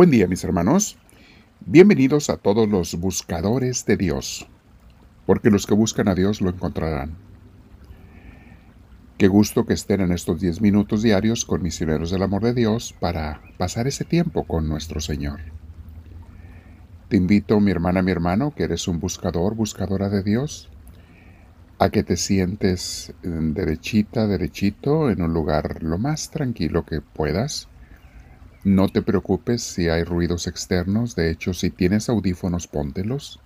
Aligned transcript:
Buen 0.00 0.10
día 0.10 0.26
mis 0.26 0.44
hermanos. 0.44 0.96
Bienvenidos 1.66 2.30
a 2.30 2.38
todos 2.38 2.66
los 2.66 2.94
buscadores 2.94 3.84
de 3.84 3.98
Dios, 3.98 4.48
porque 5.26 5.50
los 5.50 5.66
que 5.66 5.74
buscan 5.74 6.08
a 6.08 6.14
Dios 6.14 6.40
lo 6.40 6.48
encontrarán. 6.48 7.18
Qué 9.18 9.28
gusto 9.28 9.66
que 9.66 9.74
estén 9.74 10.00
en 10.00 10.12
estos 10.12 10.40
10 10.40 10.62
minutos 10.62 11.02
diarios 11.02 11.44
con 11.44 11.62
misioneros 11.62 12.10
del 12.10 12.22
amor 12.22 12.42
de 12.44 12.54
Dios 12.54 12.94
para 12.98 13.42
pasar 13.58 13.88
ese 13.88 14.06
tiempo 14.06 14.44
con 14.44 14.70
nuestro 14.70 15.02
Señor. 15.02 15.40
Te 17.10 17.18
invito, 17.18 17.60
mi 17.60 17.70
hermana, 17.70 18.00
mi 18.00 18.10
hermano, 18.10 18.54
que 18.54 18.62
eres 18.62 18.88
un 18.88 19.00
buscador, 19.00 19.54
buscadora 19.54 20.08
de 20.08 20.22
Dios, 20.22 20.70
a 21.78 21.90
que 21.90 22.04
te 22.04 22.16
sientes 22.16 23.12
derechita, 23.22 24.26
derechito, 24.26 25.10
en 25.10 25.20
un 25.20 25.34
lugar 25.34 25.82
lo 25.82 25.98
más 25.98 26.30
tranquilo 26.30 26.86
que 26.86 27.02
puedas 27.02 27.68
no 28.64 28.88
te 28.88 29.00
preocupes 29.00 29.62
si 29.62 29.88
hay 29.88 30.04
ruidos 30.04 30.46
externos, 30.46 31.16
de 31.16 31.30
hecho 31.30 31.54
si 31.54 31.70
tienes 31.70 32.08
audífonos 32.08 32.66
póntelos. 32.66 33.40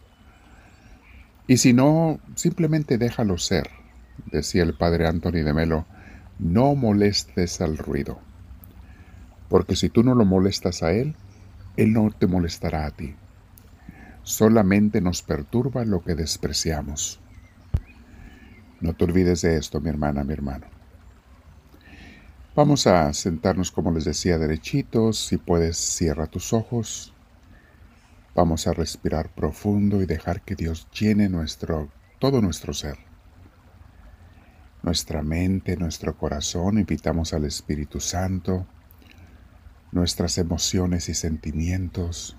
Y 1.47 1.59
si 1.59 1.73
no, 1.73 2.19
simplemente 2.35 2.99
déjalo 2.99 3.39
ser, 3.39 3.71
decía 4.33 4.65
el 4.65 4.75
padre 4.75 5.07
Anthony 5.07 5.45
de 5.45 5.53
Melo, 5.55 5.87
no 6.39 6.75
molestes 6.75 7.61
al 7.61 7.79
ruido. 7.79 8.19
Porque 9.49 9.77
si 9.77 9.89
tú 9.89 10.03
no 10.03 10.15
lo 10.15 10.25
molestas 10.25 10.83
a 10.83 10.93
él, 10.93 11.15
él 11.77 11.93
no 11.93 12.11
te 12.11 12.27
molestará 12.27 12.87
a 12.87 12.91
ti. 12.91 13.15
Solamente 14.25 15.01
nos 15.01 15.23
perturba 15.23 15.85
lo 15.85 16.03
que 16.03 16.15
despreciamos. 16.15 17.21
No 18.81 18.95
te 18.95 19.05
olvides 19.05 19.43
de 19.43 19.59
esto, 19.59 19.81
mi 19.81 19.91
hermana, 19.91 20.25
mi 20.25 20.33
hermano. 20.33 20.74
Vamos 22.57 22.87
a 22.87 23.13
sentarnos, 23.13 23.73
como 23.73 23.91
les 23.91 24.05
decía, 24.05 24.39
derechitos. 24.39 25.19
Si 25.19 25.39
puedes, 25.39 25.77
cierra 25.77 26.29
tus 26.29 26.53
ojos. 26.53 27.13
Vamos 28.37 28.69
a 28.69 28.73
respirar 28.73 29.35
profundo 29.35 30.01
y 30.01 30.07
dejar 30.07 30.43
que 30.43 30.55
Dios 30.55 30.87
llene 30.93 31.29
nuestro, 31.29 31.91
todo 32.21 32.41
nuestro 32.41 32.73
ser. 32.73 32.97
Nuestra 34.85 35.23
mente, 35.23 35.77
nuestro 35.77 36.17
corazón, 36.17 36.79
invitamos 36.79 37.35
al 37.35 37.45
Espíritu 37.45 37.99
Santo, 37.99 38.67
nuestras 39.91 40.39
emociones 40.39 41.09
y 41.09 41.15
sentimientos. 41.15 42.37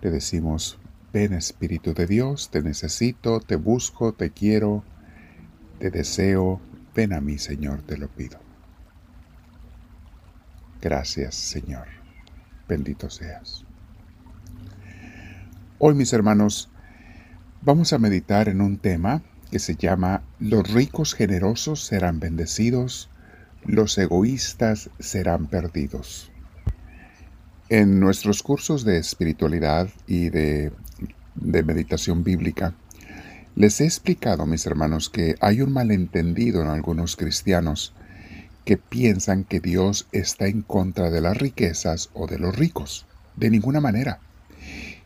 Le 0.00 0.10
decimos, 0.10 0.80
ven 1.12 1.32
Espíritu 1.32 1.94
de 1.94 2.08
Dios, 2.08 2.50
te 2.50 2.60
necesito, 2.60 3.38
te 3.38 3.54
busco, 3.54 4.14
te 4.14 4.30
quiero, 4.30 4.82
te 5.78 5.90
deseo, 5.90 6.60
ven 6.92 7.12
a 7.12 7.20
mí 7.20 7.38
Señor, 7.38 7.82
te 7.82 7.96
lo 7.96 8.08
pido. 8.08 8.49
Gracias, 10.80 11.34
Señor. 11.34 11.86
Bendito 12.68 13.10
seas. 13.10 13.64
Hoy, 15.78 15.94
mis 15.94 16.12
hermanos, 16.12 16.70
vamos 17.62 17.92
a 17.92 17.98
meditar 17.98 18.48
en 18.48 18.60
un 18.60 18.78
tema 18.78 19.22
que 19.50 19.58
se 19.58 19.76
llama 19.76 20.22
Los 20.38 20.72
ricos 20.72 21.14
generosos 21.14 21.84
serán 21.84 22.20
bendecidos, 22.20 23.10
los 23.64 23.98
egoístas 23.98 24.90
serán 24.98 25.48
perdidos. 25.48 26.30
En 27.68 28.00
nuestros 28.00 28.42
cursos 28.42 28.84
de 28.84 28.98
espiritualidad 28.98 29.90
y 30.06 30.30
de, 30.30 30.72
de 31.34 31.62
meditación 31.62 32.24
bíblica, 32.24 32.74
les 33.54 33.80
he 33.80 33.84
explicado, 33.84 34.46
mis 34.46 34.64
hermanos, 34.66 35.10
que 35.10 35.34
hay 35.40 35.60
un 35.60 35.72
malentendido 35.72 36.62
en 36.62 36.68
algunos 36.68 37.16
cristianos 37.16 37.92
que 38.64 38.76
piensan 38.76 39.44
que 39.44 39.60
Dios 39.60 40.06
está 40.12 40.46
en 40.46 40.62
contra 40.62 41.10
de 41.10 41.20
las 41.20 41.36
riquezas 41.36 42.10
o 42.14 42.26
de 42.26 42.38
los 42.38 42.56
ricos. 42.56 43.06
De 43.36 43.50
ninguna 43.50 43.80
manera. 43.80 44.20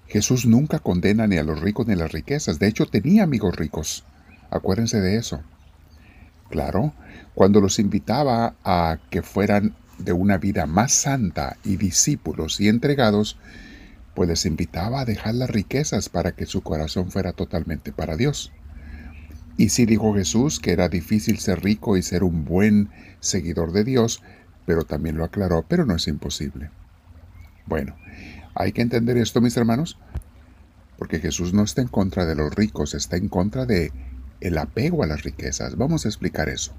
Jesús 0.09 0.47
nunca 0.47 0.79
condena 0.79 1.27
ni 1.27 1.39
a 1.39 1.45
los 1.45 1.61
ricos 1.61 1.87
ni 1.87 1.95
a 1.95 1.97
las 1.97 2.13
riquezas. 2.13 2.59
De 2.59 2.69
hecho, 2.69 2.87
tenía 2.87 3.25
amigos 3.25 3.57
ricos. 3.57 4.05
Acuérdense 4.51 5.01
de 5.01 5.17
eso. 5.17 5.43
Claro, 6.51 6.93
cuando 7.35 7.61
los 7.61 7.79
invitaba 7.79 8.55
a 8.65 8.99
que 9.11 9.23
fueran 9.23 9.75
de 9.99 10.13
una 10.13 10.39
vida 10.39 10.67
más 10.67 10.93
santa 10.93 11.57
y 11.65 11.77
discípulos 11.77 12.61
y 12.61 12.69
entregados, 12.69 13.39
pues 14.15 14.29
les 14.29 14.47
invitaba 14.47 15.01
a 15.01 15.05
dejar 15.05 15.35
las 15.35 15.51
riquezas 15.51 16.09
para 16.09 16.33
que 16.33 16.47
su 16.47 16.63
corazón 16.63 17.11
fuera 17.11 17.33
totalmente 17.33 17.93
para 17.93 18.17
Dios. 18.17 18.53
Y 19.57 19.69
sí 19.69 19.87
dijo 19.87 20.15
Jesús 20.15 20.59
que 20.59 20.73
era 20.73 20.89
difícil 20.89 21.39
ser 21.39 21.63
rico 21.63 21.97
y 21.97 22.03
ser 22.03 22.25
un 22.25 22.45
buen 22.45 22.91
seguidor 23.21 23.73
de 23.73 23.85
Dios, 23.85 24.23
pero 24.67 24.85
también 24.85 25.17
lo 25.17 25.25
aclaró, 25.25 25.65
pero 25.69 25.87
no 25.87 25.95
es 25.95 26.09
imposible. 26.09 26.71
Bueno, 27.67 27.97
hay 28.55 28.73
que 28.73 28.83
entender 28.83 29.17
esto, 29.17 29.41
mis 29.41 29.57
hermanos, 29.57 29.99
porque 30.99 31.21
Jesús 31.21 31.53
no 31.53 31.63
está 31.63 31.83
en 31.83 31.89
contra 31.89 32.27
de 32.27 32.35
los 32.35 32.55
ricos, 32.55 32.95
está 32.95 33.17
en 33.17 33.29
contra 33.29 33.67
de 33.67 33.93
el 34.41 34.59
apego 34.59 35.03
a 35.03 35.07
las 35.07 35.23
riquezas. 35.23 35.77
Vamos 35.77 36.05
a 36.05 36.09
explicar 36.09 36.49
eso. 36.49 36.73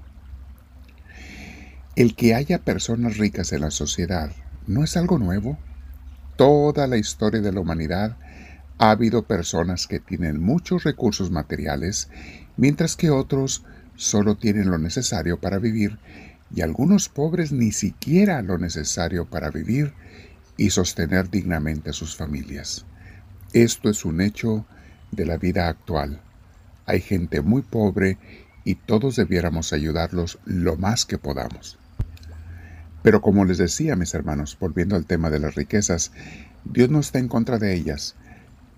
El 1.96 2.14
que 2.14 2.34
haya 2.34 2.58
personas 2.58 3.16
ricas 3.16 3.52
en 3.52 3.62
la 3.62 3.70
sociedad 3.70 4.30
no 4.66 4.84
es 4.84 4.96
algo 4.96 5.18
nuevo. 5.18 5.58
Toda 6.36 6.86
la 6.86 6.98
historia 6.98 7.40
de 7.40 7.52
la 7.52 7.60
humanidad 7.60 8.18
ha 8.78 8.90
habido 8.90 9.22
personas 9.22 9.86
que 9.86 10.00
tienen 10.00 10.40
muchos 10.40 10.84
recursos 10.84 11.30
materiales, 11.30 12.08
mientras 12.56 12.96
que 12.96 13.10
otros 13.10 13.64
solo 13.96 14.36
tienen 14.36 14.70
lo 14.70 14.78
necesario 14.78 15.40
para 15.40 15.58
vivir 15.58 15.98
y 16.54 16.60
algunos 16.60 17.08
pobres 17.08 17.52
ni 17.52 17.72
siquiera 17.72 18.42
lo 18.42 18.58
necesario 18.58 19.26
para 19.26 19.50
vivir 19.50 19.94
y 20.56 20.70
sostener 20.70 21.30
dignamente 21.30 21.90
a 21.90 21.94
sus 21.94 22.16
familias. 22.16 22.84
Esto 23.52 23.88
es 23.88 24.04
un 24.04 24.20
hecho 24.20 24.66
de 25.10 25.24
la 25.24 25.38
vida 25.38 25.68
actual. 25.68 26.20
Hay 26.84 27.00
gente 27.00 27.40
muy 27.40 27.62
pobre 27.62 28.18
y 28.64 28.74
todos 28.74 29.16
debiéramos 29.16 29.72
ayudarlos 29.72 30.38
lo 30.44 30.76
más 30.76 31.04
que 31.04 31.18
podamos. 31.18 31.78
Pero 33.02 33.22
como 33.22 33.44
les 33.44 33.58
decía, 33.58 33.96
mis 33.96 34.14
hermanos, 34.14 34.56
volviendo 34.58 34.96
al 34.96 35.06
tema 35.06 35.30
de 35.30 35.38
las 35.38 35.54
riquezas, 35.54 36.12
Dios 36.64 36.90
no 36.90 37.00
está 37.00 37.18
en 37.18 37.28
contra 37.28 37.58
de 37.58 37.74
ellas, 37.74 38.16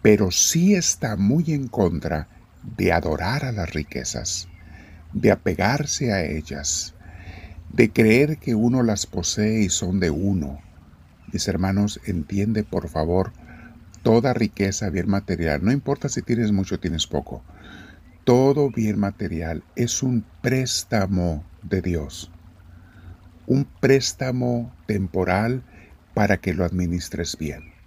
pero 0.02 0.30
sí 0.30 0.74
está 0.74 1.16
muy 1.16 1.52
en 1.52 1.68
contra 1.68 2.28
de 2.76 2.92
adorar 2.92 3.44
a 3.44 3.52
las 3.52 3.72
riquezas, 3.72 4.48
de 5.12 5.30
apegarse 5.30 6.12
a 6.12 6.24
ellas, 6.24 6.94
de 7.72 7.90
creer 7.90 8.38
que 8.38 8.54
uno 8.54 8.82
las 8.82 9.06
posee 9.06 9.62
y 9.62 9.68
son 9.68 10.00
de 10.00 10.10
uno. 10.10 10.60
Mis 11.32 11.48
hermanos, 11.48 12.00
entiende 12.06 12.64
por 12.64 12.88
favor, 12.88 13.32
toda 14.02 14.34
riqueza, 14.34 14.90
bien 14.90 15.08
material, 15.08 15.64
no 15.64 15.72
importa 15.72 16.08
si 16.08 16.22
tienes 16.22 16.52
mucho 16.52 16.76
o 16.76 16.80
tienes 16.80 17.06
poco, 17.06 17.42
todo 18.24 18.70
bien 18.70 18.98
material 18.98 19.64
es 19.74 20.02
un 20.02 20.24
préstamo 20.42 21.44
de 21.62 21.82
Dios, 21.82 22.30
un 23.46 23.66
préstamo 23.80 24.74
temporal 24.86 25.62
para 26.14 26.38
que 26.38 26.54
lo 26.54 26.64
administres 26.64 27.36
bien. 27.38 27.77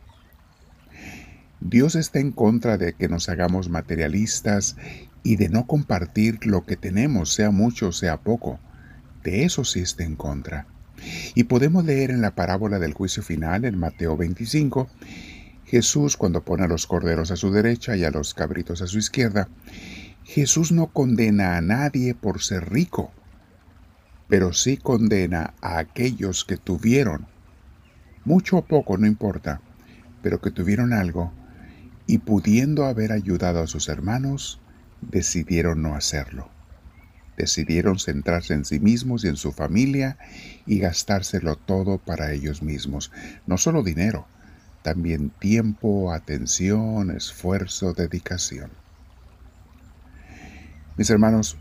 Dios 1.63 1.93
está 1.93 2.19
en 2.19 2.31
contra 2.31 2.79
de 2.79 2.93
que 2.93 3.07
nos 3.07 3.29
hagamos 3.29 3.69
materialistas 3.69 4.77
y 5.21 5.35
de 5.35 5.47
no 5.47 5.67
compartir 5.67 6.43
lo 6.43 6.65
que 6.65 6.75
tenemos, 6.75 7.35
sea 7.35 7.51
mucho 7.51 7.89
o 7.89 7.91
sea 7.91 8.17
poco. 8.17 8.59
De 9.23 9.45
eso 9.45 9.63
sí 9.63 9.79
está 9.79 10.03
en 10.03 10.15
contra. 10.15 10.65
Y 11.35 11.43
podemos 11.43 11.85
leer 11.85 12.09
en 12.09 12.21
la 12.21 12.33
parábola 12.33 12.79
del 12.79 12.95
juicio 12.95 13.21
final, 13.21 13.63
en 13.65 13.77
Mateo 13.77 14.17
25, 14.17 14.89
Jesús 15.65 16.17
cuando 16.17 16.43
pone 16.43 16.63
a 16.63 16.67
los 16.67 16.87
corderos 16.87 17.29
a 17.29 17.35
su 17.35 17.51
derecha 17.51 17.95
y 17.95 18.05
a 18.05 18.11
los 18.11 18.33
cabritos 18.33 18.81
a 18.81 18.87
su 18.87 18.97
izquierda, 18.97 19.47
Jesús 20.23 20.71
no 20.71 20.87
condena 20.87 21.57
a 21.57 21.61
nadie 21.61 22.15
por 22.15 22.41
ser 22.41 22.71
rico, 22.71 23.11
pero 24.27 24.51
sí 24.51 24.77
condena 24.77 25.53
a 25.61 25.77
aquellos 25.77 26.43
que 26.43 26.57
tuvieron, 26.57 27.27
mucho 28.25 28.57
o 28.57 28.65
poco, 28.65 28.97
no 28.97 29.05
importa, 29.05 29.61
pero 30.23 30.41
que 30.41 30.49
tuvieron 30.49 30.91
algo 30.91 31.31
y 32.11 32.17
pudiendo 32.17 32.83
haber 32.87 33.13
ayudado 33.13 33.61
a 33.61 33.67
sus 33.67 33.87
hermanos, 33.87 34.59
decidieron 34.99 35.81
no 35.81 35.95
hacerlo. 35.95 36.49
Decidieron 37.37 37.99
centrarse 37.99 38.53
en 38.53 38.65
sí 38.65 38.81
mismos 38.81 39.23
y 39.23 39.29
en 39.29 39.37
su 39.37 39.53
familia 39.53 40.17
y 40.65 40.79
gastárselo 40.79 41.55
todo 41.55 41.99
para 41.99 42.33
ellos 42.33 42.63
mismos. 42.63 43.13
No 43.47 43.57
solo 43.57 43.81
dinero, 43.81 44.27
también 44.83 45.29
tiempo, 45.29 46.11
atención, 46.11 47.11
esfuerzo, 47.11 47.93
dedicación. 47.93 48.71
Mis 50.97 51.09
hermanos, 51.09 51.55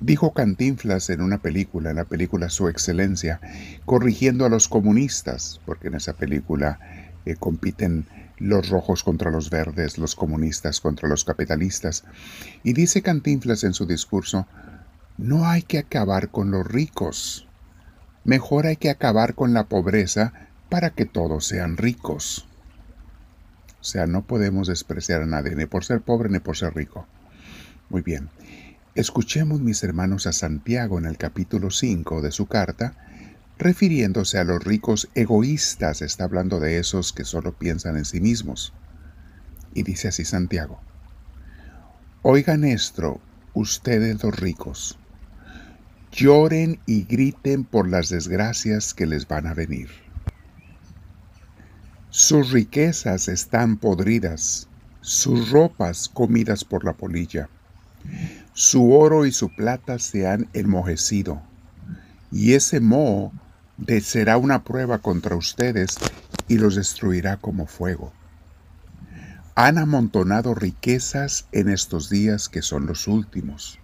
dijo 0.00 0.32
Cantinflas 0.32 1.10
en 1.10 1.20
una 1.20 1.42
película, 1.42 1.90
en 1.90 1.96
la 1.96 2.06
película 2.06 2.48
Su 2.48 2.68
Excelencia, 2.68 3.38
corrigiendo 3.84 4.46
a 4.46 4.48
los 4.48 4.66
comunistas, 4.66 5.60
porque 5.66 5.88
en 5.88 5.96
esa 5.96 6.14
película 6.14 6.80
eh, 7.26 7.36
compiten 7.36 8.06
los 8.38 8.68
rojos 8.68 9.02
contra 9.02 9.30
los 9.30 9.50
verdes, 9.50 9.98
los 9.98 10.14
comunistas 10.14 10.80
contra 10.80 11.08
los 11.08 11.24
capitalistas. 11.24 12.04
Y 12.62 12.72
dice 12.72 13.02
Cantinflas 13.02 13.64
en 13.64 13.74
su 13.74 13.86
discurso, 13.86 14.46
no 15.16 15.46
hay 15.46 15.62
que 15.62 15.78
acabar 15.78 16.30
con 16.30 16.50
los 16.50 16.66
ricos, 16.66 17.48
mejor 18.24 18.66
hay 18.66 18.76
que 18.76 18.90
acabar 18.90 19.34
con 19.34 19.52
la 19.54 19.64
pobreza 19.64 20.32
para 20.68 20.90
que 20.90 21.06
todos 21.06 21.46
sean 21.46 21.76
ricos. 21.76 22.46
O 23.80 23.84
sea, 23.84 24.06
no 24.06 24.22
podemos 24.22 24.68
despreciar 24.68 25.22
a 25.22 25.26
nadie, 25.26 25.54
ni 25.54 25.66
por 25.66 25.84
ser 25.84 26.00
pobre 26.00 26.28
ni 26.28 26.40
por 26.40 26.56
ser 26.56 26.74
rico. 26.74 27.06
Muy 27.88 28.02
bien. 28.02 28.28
Escuchemos, 28.94 29.60
mis 29.60 29.82
hermanos, 29.84 30.26
a 30.26 30.32
Santiago 30.32 30.98
en 30.98 31.06
el 31.06 31.16
capítulo 31.16 31.70
5 31.70 32.20
de 32.20 32.32
su 32.32 32.46
carta, 32.46 32.96
refiriéndose 33.58 34.38
a 34.38 34.44
los 34.44 34.62
ricos 34.62 35.08
egoístas, 35.14 36.00
está 36.02 36.24
hablando 36.24 36.60
de 36.60 36.78
esos 36.78 37.12
que 37.12 37.24
solo 37.24 37.52
piensan 37.52 37.96
en 37.96 38.04
sí 38.04 38.20
mismos. 38.20 38.72
Y 39.74 39.82
dice 39.82 40.08
así 40.08 40.24
Santiago, 40.24 40.80
Oigan 42.22 42.64
esto, 42.64 43.20
ustedes 43.54 44.22
los 44.22 44.38
ricos, 44.38 44.98
lloren 46.12 46.80
y 46.86 47.04
griten 47.04 47.64
por 47.64 47.88
las 47.88 48.08
desgracias 48.08 48.94
que 48.94 49.06
les 49.06 49.26
van 49.26 49.46
a 49.46 49.54
venir. 49.54 49.88
Sus 52.10 52.50
riquezas 52.50 53.28
están 53.28 53.76
podridas, 53.76 54.68
sus 55.00 55.50
ropas 55.50 56.08
comidas 56.08 56.64
por 56.64 56.84
la 56.84 56.94
polilla. 56.94 57.48
Su 58.52 58.92
oro 58.92 59.26
y 59.26 59.32
su 59.32 59.54
plata 59.54 59.98
se 59.98 60.26
han 60.26 60.48
enmojecido, 60.52 61.42
y 62.32 62.54
ese 62.54 62.80
moho 62.80 63.32
será 64.00 64.36
una 64.36 64.64
prueba 64.64 64.98
contra 64.98 65.36
ustedes 65.36 65.96
y 66.48 66.58
los 66.58 66.74
destruirá 66.74 67.36
como 67.36 67.66
fuego. 67.66 68.12
Han 69.54 69.78
amontonado 69.78 70.54
riquezas 70.54 71.46
en 71.52 71.68
estos 71.68 72.10
días 72.10 72.48
que 72.48 72.62
son 72.62 72.86
los 72.86 73.08
últimos. 73.08 73.78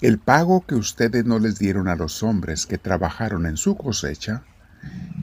El 0.00 0.18
pago 0.18 0.64
que 0.66 0.74
ustedes 0.74 1.24
no 1.24 1.38
les 1.38 1.58
dieron 1.58 1.88
a 1.88 1.96
los 1.96 2.22
hombres 2.22 2.66
que 2.66 2.78
trabajaron 2.78 3.46
en 3.46 3.56
su 3.56 3.76
cosecha, 3.76 4.44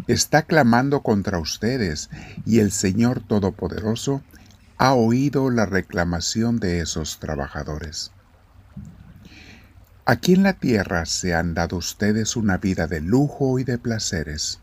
está 0.07 0.41
clamando 0.41 1.01
contra 1.01 1.39
ustedes 1.39 2.09
y 2.45 2.59
el 2.59 2.71
Señor 2.71 3.21
Todopoderoso 3.21 4.21
ha 4.77 4.93
oído 4.93 5.49
la 5.49 5.65
reclamación 5.65 6.59
de 6.59 6.81
esos 6.81 7.19
trabajadores. 7.19 8.11
Aquí 10.05 10.33
en 10.33 10.43
la 10.43 10.53
tierra 10.53 11.05
se 11.05 11.33
han 11.33 11.53
dado 11.53 11.77
ustedes 11.77 12.35
una 12.35 12.57
vida 12.57 12.87
de 12.87 13.01
lujo 13.01 13.59
y 13.59 13.63
de 13.63 13.77
placeres, 13.77 14.59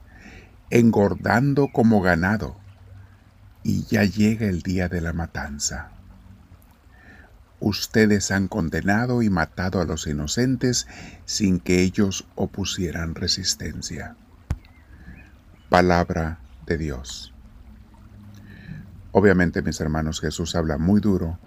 engordando 0.71 1.69
como 1.73 2.01
ganado, 2.01 2.57
y 3.63 3.85
ya 3.85 4.05
llega 4.05 4.47
el 4.47 4.63
día 4.63 4.89
de 4.89 5.01
la 5.01 5.13
matanza. 5.13 5.91
Ustedes 7.61 8.31
han 8.31 8.49
condenado 8.49 9.23
y 9.23 9.31
matado 9.31 9.81
a 9.81 9.85
los 9.85 10.07
inocentes 10.07 10.87
sin 11.25 11.61
que 11.61 11.83
ellos 11.83 12.27
opusieran 12.35 13.15
resistencia 13.15 14.17
palabra 15.73 16.39
de 16.67 16.77
Dios. 16.77 17.33
Obviamente, 19.11 19.63
mis 19.63 19.81
hermanos, 19.81 20.21
Jesús 20.21 20.55
habla 20.55 20.77
muy 20.77 21.01
duro, 21.01 21.39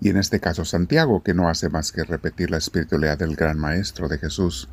y 0.00 0.10
en 0.10 0.16
este 0.16 0.40
caso 0.40 0.64
Santiago, 0.64 1.22
que 1.22 1.34
no 1.34 1.48
hace 1.48 1.68
más 1.68 1.92
que 1.92 2.04
repetir 2.04 2.50
la 2.50 2.58
espiritualidad 2.58 3.18
del 3.18 3.36
gran 3.36 3.58
maestro 3.58 4.08
de 4.08 4.18
Jesús, 4.18 4.68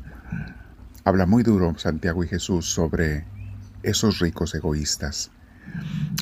habla 1.04 1.26
muy 1.26 1.42
duro 1.42 1.74
Santiago 1.78 2.24
y 2.24 2.28
Jesús 2.28 2.72
sobre 2.72 3.24
esos 3.82 4.18
ricos 4.18 4.54
egoístas. 4.54 5.30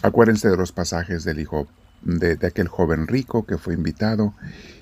Acuérdense 0.02 0.48
de 0.48 0.56
los 0.56 0.72
pasajes 0.72 1.24
del 1.24 1.40
hijo 1.40 1.66
de, 2.02 2.38
aquel 2.46 2.68
joven 2.68 3.06
rico 3.06 3.44
que 3.44 3.58
fue 3.58 3.74
invitado. 3.74 4.34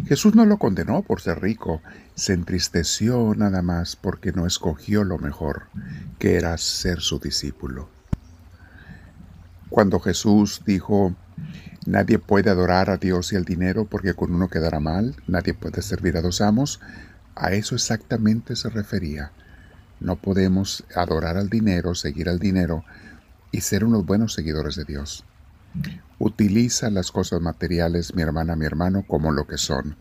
Jesús 0.06 0.34
no 0.34 0.44
lo 0.44 0.58
condenó 0.58 1.02
por 1.02 1.20
ser 1.20 1.40
rico, 1.40 1.80
se 2.14 2.32
entristeció 2.32 3.34
nada 3.36 3.62
más 3.62 3.96
porque 3.96 4.32
no 4.32 4.46
escogió 4.46 5.04
lo 5.04 5.18
mejor, 5.18 5.64
que 6.18 6.36
era 6.36 6.56
ser 6.58 7.00
su 7.00 7.18
discípulo. 7.18 7.97
Cuando 9.70 10.00
Jesús 10.00 10.62
dijo, 10.64 11.14
nadie 11.86 12.18
puede 12.18 12.50
adorar 12.50 12.90
a 12.90 12.96
Dios 12.96 13.32
y 13.32 13.36
al 13.36 13.44
dinero 13.44 13.84
porque 13.84 14.14
con 14.14 14.34
uno 14.34 14.48
quedará 14.48 14.80
mal, 14.80 15.16
nadie 15.26 15.54
puede 15.54 15.82
servir 15.82 16.16
a 16.16 16.22
dos 16.22 16.40
amos, 16.40 16.80
a 17.34 17.52
eso 17.52 17.74
exactamente 17.74 18.56
se 18.56 18.70
refería. 18.70 19.32
No 20.00 20.16
podemos 20.16 20.84
adorar 20.94 21.36
al 21.36 21.48
dinero, 21.48 21.94
seguir 21.94 22.28
al 22.28 22.38
dinero 22.38 22.84
y 23.52 23.60
ser 23.60 23.84
unos 23.84 24.06
buenos 24.06 24.32
seguidores 24.32 24.76
de 24.76 24.84
Dios. 24.84 25.24
Utiliza 26.18 26.90
las 26.90 27.12
cosas 27.12 27.40
materiales, 27.40 28.14
mi 28.14 28.22
hermana, 28.22 28.56
mi 28.56 28.64
hermano, 28.64 29.04
como 29.06 29.32
lo 29.32 29.46
que 29.46 29.58
son, 29.58 29.96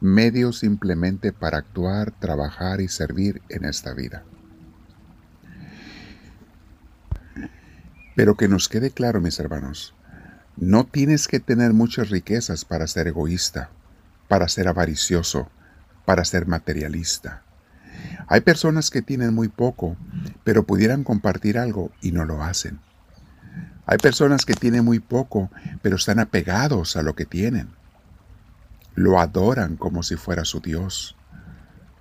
medios 0.00 0.58
simplemente 0.58 1.32
para 1.32 1.58
actuar, 1.58 2.12
trabajar 2.12 2.80
y 2.80 2.88
servir 2.88 3.40
en 3.48 3.64
esta 3.64 3.94
vida. 3.94 4.24
Pero 8.16 8.36
que 8.36 8.48
nos 8.48 8.68
quede 8.68 8.90
claro, 8.90 9.20
mis 9.20 9.38
hermanos, 9.38 9.94
no 10.56 10.84
tienes 10.84 11.28
que 11.28 11.38
tener 11.38 11.74
muchas 11.74 12.08
riquezas 12.08 12.64
para 12.64 12.86
ser 12.86 13.06
egoísta, 13.06 13.68
para 14.26 14.48
ser 14.48 14.68
avaricioso, 14.68 15.50
para 16.06 16.24
ser 16.24 16.46
materialista. 16.46 17.42
Hay 18.26 18.40
personas 18.40 18.90
que 18.90 19.02
tienen 19.02 19.34
muy 19.34 19.48
poco, 19.48 19.96
pero 20.44 20.66
pudieran 20.66 21.04
compartir 21.04 21.58
algo 21.58 21.92
y 22.00 22.12
no 22.12 22.24
lo 22.24 22.42
hacen. 22.42 22.80
Hay 23.84 23.98
personas 23.98 24.46
que 24.46 24.54
tienen 24.54 24.84
muy 24.84 24.98
poco, 24.98 25.50
pero 25.82 25.96
están 25.96 26.18
apegados 26.18 26.96
a 26.96 27.02
lo 27.02 27.14
que 27.14 27.26
tienen. 27.26 27.68
Lo 28.94 29.20
adoran 29.20 29.76
como 29.76 30.02
si 30.02 30.16
fuera 30.16 30.44
su 30.44 30.60
Dios. 30.60 31.15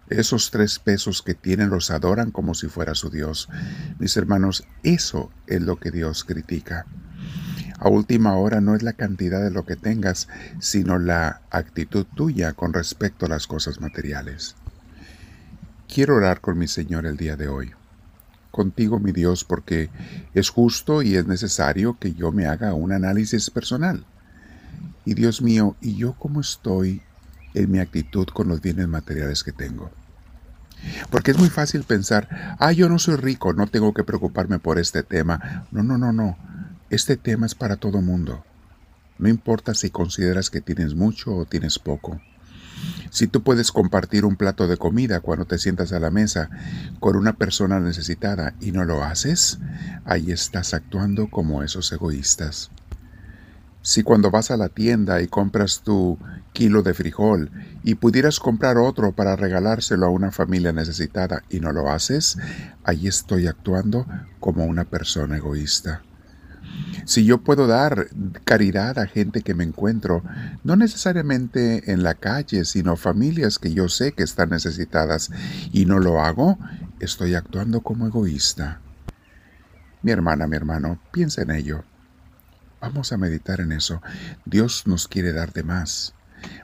Esos 0.10 0.52
tres 0.52 0.80
pesos 0.80 1.22
que 1.22 1.34
tienen 1.34 1.70
los 1.70 1.92
adoran 1.92 2.32
como 2.32 2.54
si 2.54 2.68
fuera 2.68 2.96
su 2.96 3.10
Dios. 3.10 3.50
Mis 4.00 4.16
hermanos, 4.18 4.68
eso 4.84 5.32
es 5.48 5.62
lo 5.62 5.78
que 5.78 5.92
Dios 5.92 6.24
critica. 6.24 6.86
A 7.80 7.90
última 7.90 8.36
hora 8.36 8.62
no 8.62 8.76
es 8.76 8.84
la 8.84 8.94
cantidad 8.94 9.44
de 9.44 9.52
lo 9.52 9.66
que 9.66 9.76
tengas, 9.76 10.28
sino 10.60 11.00
la 11.00 11.42
actitud 11.50 12.06
tuya 12.16 12.54
con 12.54 12.74
respecto 12.74 13.26
a 13.26 13.30
las 13.30 13.48
cosas 13.48 13.82
materiales. 13.82 14.56
Quiero 15.88 16.16
orar 16.16 16.42
con 16.42 16.58
mi 16.58 16.68
Señor 16.68 17.06
el 17.06 17.18
día 17.18 17.36
de 17.36 17.48
hoy 17.48 17.74
contigo, 18.56 19.02
mi 19.02 19.12
Dios, 19.12 19.44
porque 19.44 19.90
es 20.34 20.50
justo 20.50 21.02
y 21.02 21.18
es 21.18 21.28
necesario 21.28 21.98
que 22.00 22.14
yo 22.14 22.32
me 22.32 22.46
haga 22.46 22.74
un 22.74 22.94
análisis 22.94 23.50
personal. 23.50 24.06
Y 25.04 25.14
Dios 25.14 25.42
mío, 25.42 25.76
¿y 25.82 25.98
yo 25.98 26.14
cómo 26.14 26.40
estoy 26.40 27.02
en 27.56 27.72
mi 27.72 27.80
actitud 27.80 28.28
con 28.28 28.48
los 28.48 28.62
bienes 28.62 28.88
materiales 28.88 29.44
que 29.44 29.52
tengo? 29.52 29.92
Porque 31.10 31.32
es 31.32 31.38
muy 31.38 31.50
fácil 31.50 31.84
pensar, 31.84 32.56
ah, 32.60 32.72
yo 32.72 32.90
no 32.90 33.00
soy 33.00 33.16
rico, 33.16 33.54
no 33.54 33.68
tengo 33.68 33.94
que 33.94 34.04
preocuparme 34.04 34.60
por 34.60 34.78
este 34.78 35.04
tema. 35.04 35.66
No, 35.72 35.84
no, 35.84 35.98
no, 35.98 36.14
no. 36.14 36.38
Este 36.90 37.18
tema 37.18 37.46
es 37.46 37.56
para 37.56 37.78
todo 37.78 38.02
mundo. 38.02 38.44
No 39.18 39.30
importa 39.30 39.74
si 39.74 39.90
consideras 39.90 40.50
que 40.50 40.62
tienes 40.62 40.94
mucho 40.94 41.34
o 41.34 41.46
tienes 41.46 41.80
poco. 41.80 42.22
Si 43.10 43.28
tú 43.28 43.42
puedes 43.42 43.72
compartir 43.72 44.26
un 44.26 44.36
plato 44.36 44.68
de 44.68 44.78
comida 44.78 45.22
cuando 45.22 45.46
te 45.46 45.58
sientas 45.58 45.94
a 45.94 46.00
la 46.00 46.12
mesa 46.12 46.50
con 47.00 47.16
una 47.16 47.34
persona 47.34 47.80
necesitada 47.80 48.54
y 48.60 48.72
no 48.72 48.84
lo 48.84 49.04
haces, 49.04 49.60
ahí 50.04 50.32
estás 50.32 50.74
actuando 50.74 51.30
como 51.30 51.64
esos 51.64 51.92
egoístas. 51.94 52.72
Si 53.82 54.04
cuando 54.04 54.32
vas 54.32 54.52
a 54.52 54.58
la 54.58 54.68
tienda 54.70 55.22
y 55.22 55.28
compras 55.28 55.82
tu 55.82 56.18
kilo 56.56 56.84
de 56.84 56.94
frijol 56.94 57.52
y 57.84 57.96
pudieras 57.96 58.40
comprar 58.40 58.78
otro 58.78 59.12
para 59.12 59.36
regalárselo 59.36 60.06
a 60.06 60.10
una 60.10 60.32
familia 60.32 60.72
necesitada 60.72 61.44
y 61.50 61.60
no 61.60 61.74
lo 61.74 61.92
haces, 61.92 62.38
ahí 62.86 63.08
estoy 63.08 63.46
actuando 63.46 64.08
como 64.40 64.66
una 64.66 64.86
persona 64.86 65.36
egoísta. 65.36 66.02
Si 67.04 67.26
yo 67.26 67.44
puedo 67.44 67.68
dar 67.68 68.08
caridad 68.46 68.98
a 69.00 69.06
gente 69.06 69.42
que 69.42 69.54
me 69.54 69.66
encuentro, 69.66 70.24
no 70.64 70.78
necesariamente 70.78 71.92
en 71.92 72.04
la 72.04 72.16
calle, 72.16 72.64
sino 72.64 72.96
familias 72.96 73.60
que 73.60 73.74
yo 73.74 73.90
sé 73.90 74.14
que 74.14 74.24
están 74.24 74.50
necesitadas, 74.50 75.32
y 75.72 75.86
no 75.86 76.00
lo 76.00 76.22
hago, 76.22 76.58
estoy 77.00 77.36
actuando 77.36 77.82
como 77.82 78.08
egoísta. 78.08 78.80
Mi 80.02 80.12
hermana, 80.12 80.48
mi 80.48 80.56
hermano, 80.56 81.00
piensa 81.12 81.42
en 81.42 81.52
ello. 81.52 81.84
Vamos 82.82 83.12
a 83.12 83.18
meditar 83.18 83.60
en 83.60 83.72
eso. 83.72 84.02
Dios 84.46 84.88
nos 84.88 85.08
quiere 85.08 85.34
dar 85.34 85.54
de 85.54 85.64
más, 85.64 86.16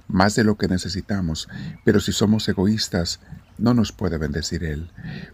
más 0.07 0.35
de 0.35 0.43
lo 0.43 0.57
que 0.57 0.67
necesitamos, 0.67 1.47
pero 1.83 1.99
si 1.99 2.11
somos 2.11 2.47
egoístas, 2.47 3.19
no 3.57 3.73
nos 3.73 3.91
puede 3.91 4.17
bendecir 4.17 4.63
Él. 4.63 4.89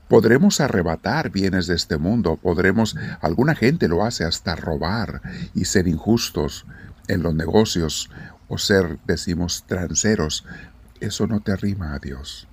Podremos 0.07 0.59
arrebatar 0.59 1.31
bienes 1.31 1.67
de 1.67 1.75
este 1.75 1.97
mundo, 1.97 2.37
podremos, 2.37 2.95
alguna 3.21 3.55
gente 3.55 3.87
lo 3.87 4.03
hace 4.03 4.25
hasta 4.25 4.55
robar 4.55 5.21
y 5.53 5.65
ser 5.65 5.87
injustos 5.87 6.65
en 7.07 7.23
los 7.23 7.33
negocios 7.33 8.09
o 8.47 8.57
ser, 8.57 8.99
decimos, 9.05 9.63
transeros. 9.65 10.45
Eso 10.99 11.27
no 11.27 11.39
te 11.39 11.51
arrima 11.51 11.93
a 11.93 11.99
Dios. 11.99 12.47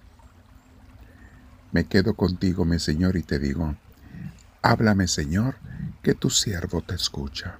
Me 1.72 1.84
quedo 1.84 2.14
contigo, 2.14 2.64
mi 2.64 2.78
Señor, 2.78 3.16
y 3.16 3.22
te 3.22 3.38
digo, 3.38 3.74
háblame, 4.62 5.08
Señor, 5.08 5.56
que 6.02 6.14
tu 6.14 6.30
siervo 6.30 6.82
te 6.82 6.94
escucha. 6.94 7.58